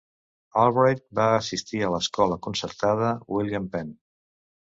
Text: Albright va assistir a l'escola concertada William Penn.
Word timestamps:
Albright 0.61 1.03
va 1.19 1.27
assistir 1.41 1.81
a 1.83 1.89
l'escola 1.97 2.39
concertada 2.49 3.13
William 3.37 3.71
Penn. 3.77 3.95